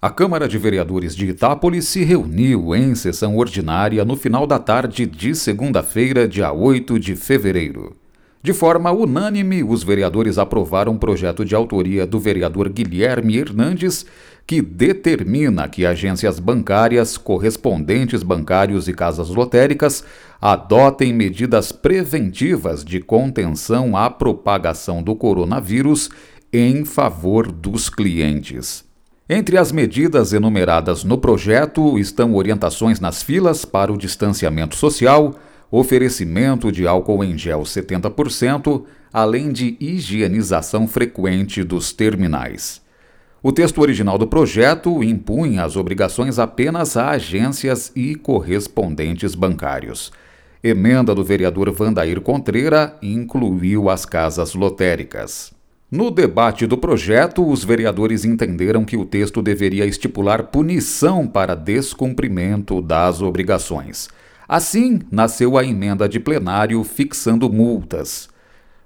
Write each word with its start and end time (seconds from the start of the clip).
A 0.00 0.10
Câmara 0.10 0.46
de 0.46 0.56
Vereadores 0.58 1.12
de 1.12 1.26
Itápolis 1.26 1.88
se 1.88 2.04
reuniu 2.04 2.72
em 2.72 2.94
sessão 2.94 3.36
ordinária 3.36 4.04
no 4.04 4.14
final 4.14 4.46
da 4.46 4.56
tarde 4.56 5.04
de 5.04 5.34
segunda-feira, 5.34 6.28
dia 6.28 6.52
8 6.52 7.00
de 7.00 7.16
fevereiro. 7.16 7.96
De 8.40 8.52
forma 8.52 8.92
unânime, 8.92 9.64
os 9.64 9.82
vereadores 9.82 10.38
aprovaram 10.38 10.92
um 10.92 10.96
projeto 10.96 11.44
de 11.44 11.52
autoria 11.52 12.06
do 12.06 12.20
vereador 12.20 12.68
Guilherme 12.68 13.38
Hernandes 13.38 14.06
que 14.46 14.62
determina 14.62 15.68
que 15.68 15.84
agências 15.84 16.38
bancárias, 16.38 17.18
correspondentes 17.18 18.22
bancários 18.22 18.86
e 18.86 18.94
casas 18.94 19.30
lotéricas 19.30 20.04
adotem 20.40 21.12
medidas 21.12 21.72
preventivas 21.72 22.84
de 22.84 23.00
contenção 23.00 23.96
à 23.96 24.08
propagação 24.08 25.02
do 25.02 25.16
coronavírus 25.16 26.08
em 26.52 26.84
favor 26.84 27.50
dos 27.50 27.90
clientes. 27.90 28.87
Entre 29.30 29.58
as 29.58 29.70
medidas 29.70 30.32
enumeradas 30.32 31.04
no 31.04 31.18
projeto 31.18 31.98
estão 31.98 32.34
orientações 32.34 32.98
nas 32.98 33.22
filas 33.22 33.62
para 33.62 33.92
o 33.92 33.98
distanciamento 33.98 34.74
social, 34.74 35.34
oferecimento 35.70 36.72
de 36.72 36.86
álcool 36.86 37.22
em 37.22 37.36
gel 37.36 37.60
70%, 37.60 38.84
além 39.12 39.52
de 39.52 39.76
higienização 39.78 40.88
frequente 40.88 41.62
dos 41.62 41.92
terminais. 41.92 42.80
O 43.42 43.52
texto 43.52 43.82
original 43.82 44.16
do 44.16 44.26
projeto 44.26 45.04
impunha 45.04 45.62
as 45.62 45.76
obrigações 45.76 46.38
apenas 46.38 46.96
a 46.96 47.10
agências 47.10 47.92
e 47.94 48.14
correspondentes 48.14 49.34
bancários. 49.34 50.10
Emenda 50.64 51.14
do 51.14 51.22
vereador 51.22 51.70
Vandair 51.70 52.18
Contreira 52.22 52.96
incluiu 53.02 53.90
as 53.90 54.06
casas 54.06 54.54
lotéricas. 54.54 55.57
No 55.90 56.10
debate 56.10 56.66
do 56.66 56.76
projeto, 56.76 57.48
os 57.48 57.64
vereadores 57.64 58.22
entenderam 58.22 58.84
que 58.84 58.94
o 58.94 59.06
texto 59.06 59.40
deveria 59.40 59.86
estipular 59.86 60.48
punição 60.48 61.26
para 61.26 61.54
descumprimento 61.54 62.82
das 62.82 63.22
obrigações. 63.22 64.10
Assim, 64.46 65.00
nasceu 65.10 65.56
a 65.56 65.64
emenda 65.64 66.06
de 66.06 66.20
plenário 66.20 66.84
fixando 66.84 67.50
multas. 67.50 68.28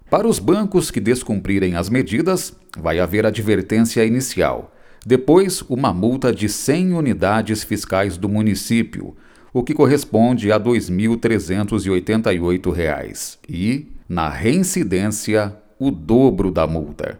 Para 0.08 0.28
os 0.28 0.38
bancos 0.38 0.92
que 0.92 1.00
descumprirem 1.00 1.74
as 1.74 1.88
medidas, 1.88 2.56
vai 2.78 3.00
haver 3.00 3.26
advertência 3.26 4.04
inicial. 4.04 4.72
Depois, 5.04 5.60
uma 5.62 5.92
multa 5.92 6.32
de 6.32 6.48
100 6.48 6.92
unidades 6.92 7.64
fiscais 7.64 8.16
do 8.16 8.28
município, 8.28 9.16
o 9.52 9.64
que 9.64 9.74
corresponde 9.74 10.52
a 10.52 10.56
R$ 10.56 10.62
2.388. 10.62 13.38
E, 13.48 13.88
na 14.08 14.28
reincidência, 14.28 15.56
o 15.84 15.90
dobro 15.90 16.52
da 16.52 16.66
multa. 16.66 17.18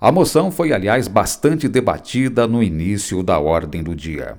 A 0.00 0.12
moção 0.12 0.52
foi, 0.52 0.72
aliás, 0.72 1.08
bastante 1.08 1.66
debatida 1.66 2.46
no 2.46 2.62
início 2.62 3.24
da 3.24 3.40
ordem 3.40 3.82
do 3.82 3.92
dia. 3.92 4.36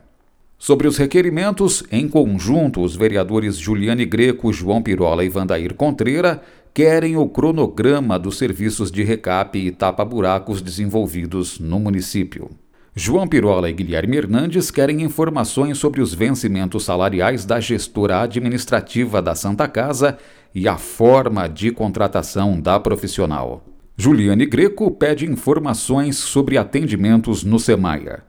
Sobre 0.57 0.87
os 0.87 0.95
requerimentos, 0.95 1.83
em 1.91 2.07
conjunto, 2.07 2.81
os 2.81 2.95
vereadores 2.95 3.57
Juliane 3.57 4.05
Greco, 4.05 4.53
João 4.53 4.81
Pirola 4.81 5.25
e 5.25 5.29
Vandair 5.29 5.73
Contreira 5.73 6.41
querem 6.73 7.17
o 7.17 7.27
cronograma 7.27 8.17
dos 8.17 8.37
serviços 8.37 8.89
de 8.89 9.03
recap 9.03 9.59
e 9.59 9.71
tapa-buracos 9.71 10.61
desenvolvidos 10.61 11.59
no 11.59 11.81
município. 11.81 12.49
João 12.97 13.27
Pirola 13.27 13.69
e 13.69 13.73
Guilherme 13.73 14.15
Hernandes 14.15 14.71
querem 14.71 15.01
informações 15.01 15.77
sobre 15.77 15.99
os 15.99 16.13
vencimentos 16.13 16.85
salariais 16.85 17.43
da 17.43 17.59
gestora 17.59 18.21
administrativa 18.21 19.21
da 19.21 19.35
Santa 19.35 19.67
Casa 19.67 20.17
e 20.53 20.65
a 20.65 20.77
forma 20.77 21.49
de 21.49 21.71
contratação 21.71 22.57
da 22.57 22.79
profissional. 22.79 23.65
Juliane 23.97 24.45
Greco 24.45 24.89
pede 24.89 25.29
informações 25.29 26.15
sobre 26.15 26.57
atendimentos 26.57 27.43
no 27.43 27.59
Semaia. 27.59 28.23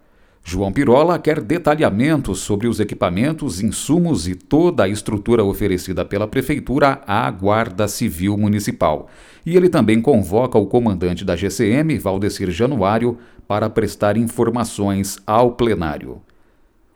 João 0.48 0.70
Pirola 0.70 1.18
quer 1.18 1.40
detalhamentos 1.40 2.38
sobre 2.38 2.68
os 2.68 2.78
equipamentos, 2.78 3.60
insumos 3.60 4.28
e 4.28 4.36
toda 4.36 4.84
a 4.84 4.88
estrutura 4.88 5.42
oferecida 5.42 6.04
pela 6.04 6.28
Prefeitura 6.28 7.02
à 7.04 7.28
Guarda 7.32 7.88
Civil 7.88 8.36
Municipal. 8.36 9.08
E 9.44 9.56
ele 9.56 9.68
também 9.68 10.00
convoca 10.00 10.56
o 10.56 10.68
comandante 10.68 11.24
da 11.24 11.34
GCM, 11.34 11.98
Valdecir 11.98 12.48
Januário, 12.52 13.18
para 13.48 13.68
prestar 13.68 14.16
informações 14.16 15.18
ao 15.26 15.50
plenário. 15.50 16.22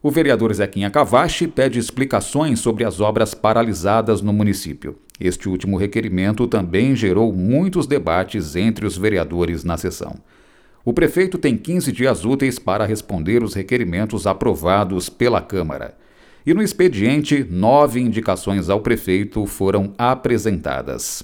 O 0.01 0.13
vereador 0.13 0.55
Zequinha 0.55 0.89
Cavachi 0.89 1.49
pede 1.49 1.81
explicações 1.81 2.61
sobre 2.61 2.85
as 2.85 3.01
obras 3.01 3.35
paralisadas 3.35 4.23
no 4.23 4.33
município. 4.33 4.97
Este 5.19 5.49
último 5.49 5.77
requerimento 5.77 6.47
também 6.47 6.95
gerou 6.95 7.33
muitos 7.33 7.89
debates 7.89 8.55
entre 8.55 8.87
os 8.87 8.97
vereadores 8.97 9.65
na 9.65 9.77
sessão. 9.77 10.15
O 10.85 10.93
prefeito 10.93 11.37
tem 11.37 11.57
15 11.57 11.93
dias 11.93 12.25
úteis 12.25 12.59
para 12.59 12.87
responder 12.87 13.43
os 13.43 13.55
requerimentos 13.55 14.27
aprovados 14.27 15.09
pela 15.09 15.41
Câmara. 15.41 15.95
E 16.47 16.55
no 16.55 16.63
expediente, 16.63 17.45
nove 17.49 18.01
indicações 18.01 18.71
ao 18.71 18.81
prefeito 18.81 19.45
foram 19.47 19.93
apresentadas. 19.99 21.23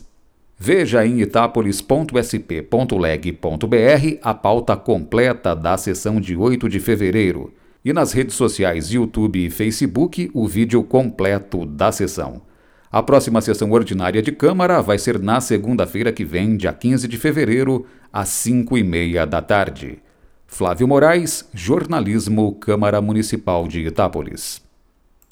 Veja 0.59 1.07
em 1.07 1.21
itapolis.sp.leg.br 1.21 4.19
a 4.23 4.35
pauta 4.35 4.77
completa 4.77 5.55
da 5.55 5.77
sessão 5.77 6.21
de 6.21 6.37
8 6.37 6.69
de 6.69 6.81
fevereiro 6.81 7.53
e 7.85 7.93
nas 7.93 8.13
redes 8.13 8.35
sociais 8.35 8.91
YouTube 8.91 9.47
e 9.47 9.51
Facebook 9.51 10.29
o 10.35 10.49
vídeo 10.49 10.83
completo 10.83 11.65
da 11.65 11.93
sessão. 11.93 12.43
A 12.97 13.03
próxima 13.03 13.43
sessão 13.43 13.71
ordinária 13.73 14.23
de 14.23 14.33
Câmara 14.33 14.81
vai 14.81 14.97
ser 14.97 15.19
na 15.19 15.39
segunda-feira 15.39 16.11
que 16.11 16.25
vem, 16.25 16.57
dia 16.57 16.73
15 16.73 17.07
de 17.07 17.19
fevereiro, 17.19 17.85
às 18.11 18.31
5 18.31 18.79
e 18.79 18.83
meia 18.83 19.27
da 19.27 19.43
tarde. 19.43 19.99
Flávio 20.47 20.89
Moraes, 20.89 21.47
Jornalismo, 21.53 22.55
Câmara 22.55 23.03
Municipal 23.03 23.69
de 23.69 23.81
Itápolis. 23.81 24.66